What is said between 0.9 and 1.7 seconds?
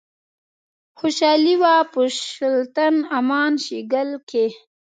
خوشحالي